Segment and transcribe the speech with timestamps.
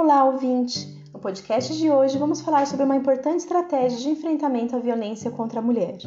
[0.00, 0.96] Olá, ouvinte!
[1.12, 5.58] No podcast de hoje vamos falar sobre uma importante estratégia de enfrentamento à violência contra
[5.58, 5.98] a mulher.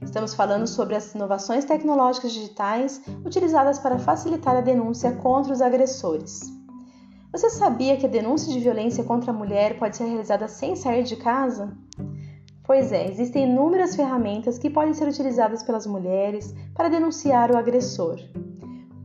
[0.00, 6.40] Estamos falando sobre as inovações tecnológicas digitais utilizadas para facilitar a denúncia contra os agressores.
[7.32, 11.02] Você sabia que a denúncia de violência contra a mulher pode ser realizada sem sair
[11.02, 11.76] de casa?
[12.62, 18.20] Pois é, existem inúmeras ferramentas que podem ser utilizadas pelas mulheres para denunciar o agressor.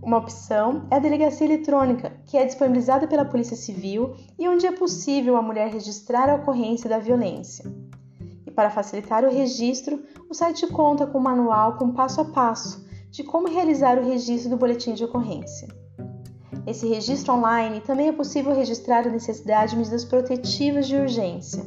[0.07, 4.71] Uma opção é a delegacia eletrônica, que é disponibilizada pela Polícia Civil e onde é
[4.71, 7.69] possível a mulher registrar a ocorrência da violência.
[8.45, 12.87] E para facilitar o registro, o site conta com um manual com passo a passo
[13.11, 15.67] de como realizar o registro do boletim de ocorrência.
[16.65, 21.65] Nesse registro online também é possível registrar a necessidade de medidas protetivas de urgência.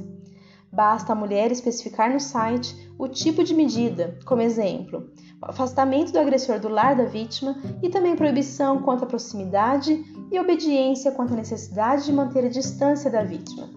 [0.81, 5.11] Basta a mulher especificar no site o tipo de medida, como exemplo,
[5.43, 11.13] afastamento do agressor do lar da vítima e também proibição quanto à proximidade e obediência
[11.13, 13.69] quanto à necessidade de manter a distância da vítima.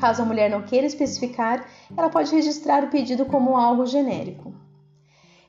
[0.00, 4.54] Caso a mulher não queira especificar, ela pode registrar o pedido como algo genérico.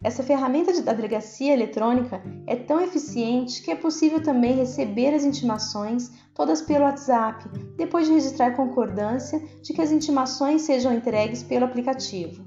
[0.08, 6.10] Essa ferramenta da delegacia eletrônica é tão eficiente que é possível também receber as intimações
[6.34, 7.44] todas pelo WhatsApp,
[7.76, 12.42] depois de registrar concordância de que as intimações sejam entregues pelo aplicativo.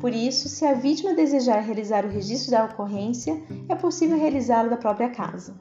[0.00, 4.76] Por isso, se a vítima desejar realizar o registro da ocorrência, é possível realizá-lo da
[4.76, 5.60] própria casa.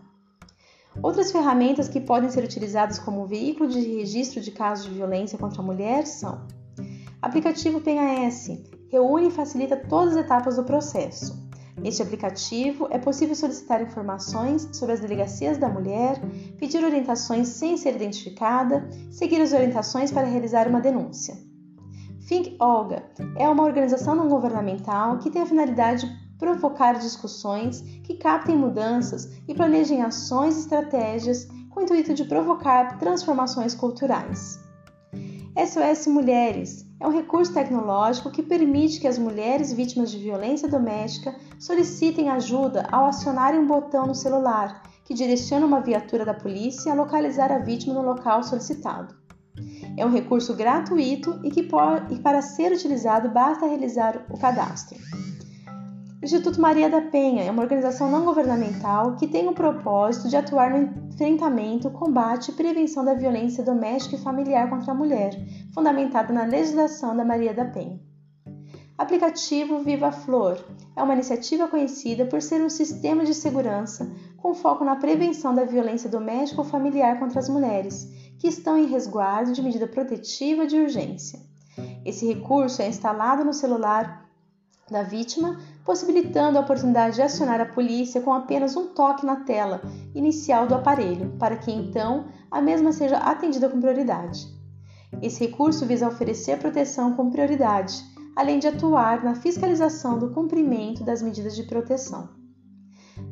[1.01, 5.63] Outras ferramentas que podem ser utilizadas como veículo de registro de casos de violência contra
[5.63, 6.45] a mulher são:
[7.19, 11.49] aplicativo PENAS reúne e facilita todas as etapas do processo.
[11.77, 16.21] Neste aplicativo é possível solicitar informações sobre as delegacias da mulher,
[16.57, 21.35] pedir orientações sem ser identificada, seguir as orientações para realizar uma denúncia.
[22.27, 23.03] Think Olga
[23.37, 29.31] é uma organização não governamental que tem a finalidade de provocar discussões que captem mudanças
[29.47, 34.59] e planejem ações e estratégias com o intuito de provocar transformações culturais.
[35.55, 41.35] SOS Mulheres é um recurso tecnológico que permite que as mulheres vítimas de violência doméstica
[41.59, 46.95] solicitem ajuda ao acionarem um botão no celular que direciona uma viatura da polícia a
[46.95, 49.15] localizar a vítima no local solicitado.
[49.97, 54.97] É um recurso gratuito e que pode, e para ser utilizado basta realizar o cadastro.
[56.21, 60.35] O Instituto Maria da Penha é uma organização não governamental que tem o propósito de
[60.35, 65.31] atuar no enfrentamento, combate e prevenção da violência doméstica e familiar contra a mulher,
[65.73, 67.99] fundamentada na legislação da Maria da Penha.
[68.95, 70.63] Aplicativo Viva Flor
[70.95, 74.07] é uma iniciativa conhecida por ser um sistema de segurança
[74.37, 78.07] com foco na prevenção da violência doméstica ou familiar contra as mulheres
[78.37, 81.39] que estão em resguardo de medida protetiva de urgência.
[82.05, 84.20] Esse recurso é instalado no celular
[84.91, 89.81] da vítima, possibilitando a oportunidade de acionar a polícia com apenas um toque na tela
[90.13, 94.47] inicial do aparelho, para que então a mesma seja atendida com prioridade.
[95.21, 98.03] Esse recurso visa oferecer proteção com prioridade,
[98.35, 102.29] além de atuar na fiscalização do cumprimento das medidas de proteção.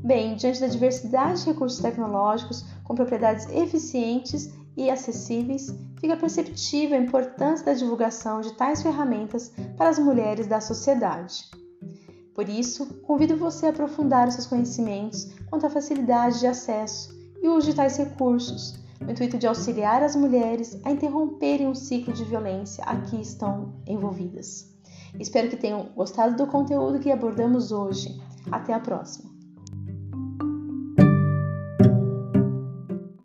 [0.04, 5.68] Bem, diante da diversidade de recursos tecnológicos com propriedades eficientes e acessíveis,
[6.00, 11.44] fica perceptível a importância da divulgação de tais ferramentas para as mulheres da sociedade.
[12.34, 17.50] Por isso, convido você a aprofundar os seus conhecimentos quanto à facilidade de acesso e
[17.50, 22.24] uso de tais recursos, no intuito de auxiliar as mulheres a interromperem o ciclo de
[22.24, 24.74] violência a que estão envolvidas.
[25.20, 28.18] Espero que tenham gostado do conteúdo que abordamos hoje.
[28.50, 29.29] Até a próxima!